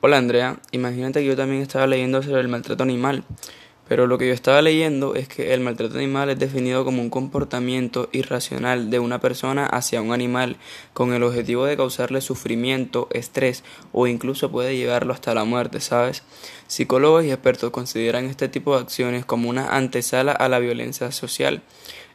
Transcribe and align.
Hola 0.00 0.18
Andrea, 0.18 0.60
imagínate 0.70 1.18
que 1.18 1.26
yo 1.26 1.34
también 1.34 1.60
estaba 1.60 1.88
leyendo 1.88 2.22
sobre 2.22 2.40
el 2.40 2.46
maltrato 2.46 2.84
animal, 2.84 3.24
pero 3.88 4.06
lo 4.06 4.16
que 4.16 4.28
yo 4.28 4.32
estaba 4.32 4.62
leyendo 4.62 5.16
es 5.16 5.26
que 5.26 5.52
el 5.54 5.60
maltrato 5.60 5.96
animal 5.96 6.30
es 6.30 6.38
definido 6.38 6.84
como 6.84 7.02
un 7.02 7.10
comportamiento 7.10 8.08
irracional 8.12 8.90
de 8.90 9.00
una 9.00 9.20
persona 9.20 9.66
hacia 9.66 10.00
un 10.00 10.12
animal 10.12 10.56
con 10.92 11.14
el 11.14 11.24
objetivo 11.24 11.64
de 11.64 11.76
causarle 11.76 12.20
sufrimiento, 12.20 13.08
estrés 13.10 13.64
o 13.90 14.06
incluso 14.06 14.52
puede 14.52 14.76
llevarlo 14.76 15.12
hasta 15.12 15.34
la 15.34 15.42
muerte, 15.42 15.80
¿sabes? 15.80 16.22
Psicólogos 16.68 17.24
y 17.24 17.32
expertos 17.32 17.72
consideran 17.72 18.26
este 18.26 18.48
tipo 18.48 18.76
de 18.76 18.82
acciones 18.82 19.24
como 19.24 19.50
una 19.50 19.70
antesala 19.76 20.30
a 20.30 20.48
la 20.48 20.60
violencia 20.60 21.10
social. 21.10 21.60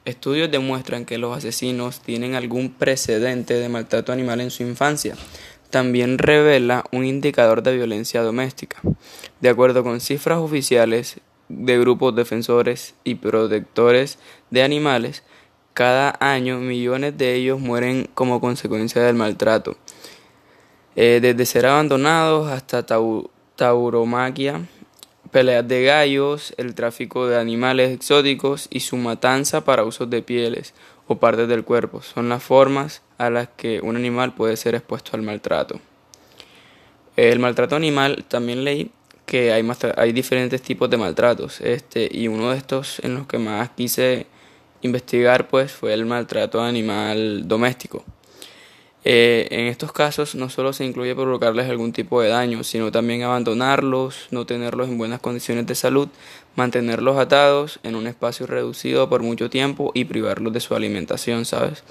Estudios 0.05 0.51
demuestran 0.51 1.05
que 1.05 1.17
los 1.17 1.37
asesinos 1.37 2.01
tienen 2.01 2.35
algún 2.35 2.71
precedente 2.73 3.53
de 3.53 3.67
maltrato 3.67 4.13
animal 4.13 4.39
en 4.39 4.51
su 4.51 4.63
infancia 4.63 5.15
también 5.73 6.19
revela 6.19 6.83
un 6.91 7.03
indicador 7.03 7.63
de 7.63 7.73
violencia 7.73 8.21
doméstica. 8.21 8.79
De 9.41 9.49
acuerdo 9.49 9.83
con 9.83 10.01
cifras 10.01 10.37
oficiales 10.37 11.19
de 11.49 11.79
grupos 11.79 12.15
defensores 12.15 12.93
y 13.03 13.15
protectores 13.15 14.19
de 14.51 14.61
animales, 14.61 15.23
cada 15.73 16.15
año 16.19 16.59
millones 16.59 17.17
de 17.17 17.33
ellos 17.33 17.59
mueren 17.59 18.07
como 18.13 18.39
consecuencia 18.39 19.01
del 19.01 19.15
maltrato. 19.15 19.75
Eh, 20.95 21.17
desde 21.19 21.43
ser 21.47 21.65
abandonados 21.65 22.51
hasta 22.51 22.85
tauromaquia, 23.55 24.67
peleas 25.31 25.67
de 25.67 25.85
gallos, 25.85 26.53
el 26.57 26.75
tráfico 26.75 27.25
de 27.25 27.39
animales 27.39 27.89
exóticos 27.89 28.67
y 28.69 28.81
su 28.81 28.95
matanza 28.95 29.65
para 29.65 29.85
usos 29.85 30.07
de 30.07 30.21
pieles 30.21 30.75
o 31.07 31.17
partes 31.17 31.47
del 31.47 31.63
cuerpo. 31.63 32.01
Son 32.01 32.29
las 32.29 32.43
formas 32.43 33.01
a 33.17 33.29
las 33.29 33.49
que 33.49 33.81
un 33.81 33.95
animal 33.95 34.33
puede 34.33 34.57
ser 34.57 34.75
expuesto 34.75 35.11
al 35.13 35.21
maltrato. 35.21 35.79
El 37.15 37.39
maltrato 37.39 37.75
animal 37.75 38.25
también 38.27 38.63
leí 38.63 38.91
que 39.25 39.51
hay, 39.53 40.13
diferentes 40.13 40.61
tipos 40.61 40.89
de 40.89 40.97
maltratos. 40.97 41.61
Este 41.61 42.09
y 42.11 42.27
uno 42.27 42.51
de 42.51 42.57
estos 42.57 42.99
en 42.99 43.15
los 43.15 43.27
que 43.27 43.37
más 43.37 43.69
quise 43.71 44.27
investigar 44.81 45.47
pues 45.47 45.71
fue 45.71 45.93
el 45.93 46.05
maltrato 46.05 46.61
animal 46.61 47.47
doméstico. 47.47 48.03
Eh, 49.05 49.47
en 49.51 49.67
estos 49.67 49.91
casos 49.91 50.33
no 50.33 50.49
solo 50.49 50.71
se 50.71 50.85
incluye 50.85 51.13
provocarles 51.13 51.69
algún 51.69 51.91
tipo 51.91 52.21
de 52.21 52.29
daño, 52.29 52.63
sino 52.63 52.89
también 52.89 53.23
abandonarlos, 53.23 54.27
no 54.31 54.45
tenerlos 54.45 54.87
en 54.87 54.97
buenas 54.97 55.19
condiciones 55.19 55.65
de 55.67 55.75
salud, 55.75 56.07
mantenerlos 56.55 57.17
atados 57.17 57.79
en 57.83 57.95
un 57.95 58.07
espacio 58.07 58.45
reducido 58.45 59.09
por 59.09 59.23
mucho 59.23 59.49
tiempo 59.49 59.91
y 59.93 60.05
privarlos 60.05 60.53
de 60.53 60.59
su 60.59 60.75
alimentación, 60.75 61.45
¿sabes? 61.45 61.83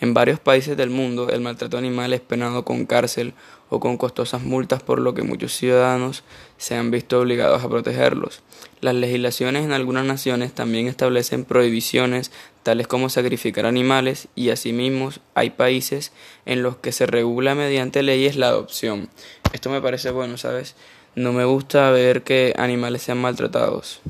En 0.00 0.14
varios 0.14 0.38
países 0.38 0.76
del 0.76 0.90
mundo 0.90 1.28
el 1.30 1.40
maltrato 1.40 1.78
animal 1.78 2.12
es 2.12 2.20
penado 2.20 2.64
con 2.64 2.86
cárcel 2.86 3.34
o 3.70 3.80
con 3.80 3.96
costosas 3.96 4.42
multas 4.42 4.82
por 4.82 5.00
lo 5.00 5.14
que 5.14 5.22
muchos 5.22 5.52
ciudadanos 5.52 6.24
se 6.58 6.74
han 6.74 6.90
visto 6.90 7.20
obligados 7.20 7.62
a 7.62 7.68
protegerlos. 7.68 8.42
Las 8.80 8.94
legislaciones 8.94 9.64
en 9.64 9.72
algunas 9.72 10.04
naciones 10.04 10.52
también 10.52 10.88
establecen 10.88 11.44
prohibiciones 11.44 12.32
tales 12.62 12.86
como 12.86 13.08
sacrificar 13.08 13.64
animales 13.64 14.28
y 14.34 14.50
asimismo 14.50 15.10
hay 15.34 15.50
países 15.50 16.12
en 16.46 16.62
los 16.62 16.76
que 16.76 16.92
se 16.92 17.06
regula 17.06 17.54
mediante 17.54 18.02
leyes 18.02 18.36
la 18.36 18.48
adopción. 18.48 19.08
Esto 19.52 19.70
me 19.70 19.80
parece 19.80 20.10
bueno, 20.10 20.36
¿sabes? 20.36 20.74
No 21.20 21.34
me 21.34 21.44
gusta 21.44 21.90
ver 21.90 22.22
que 22.22 22.54
animales 22.56 23.02
sean 23.02 23.18
maltratados. 23.18 24.00